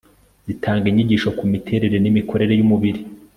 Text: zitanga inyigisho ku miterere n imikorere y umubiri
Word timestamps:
zitanga 0.47 0.85
inyigisho 0.87 1.29
ku 1.37 1.43
miterere 1.51 1.97
n 1.99 2.05
imikorere 2.11 2.53
y 2.59 2.63
umubiri 2.65 3.01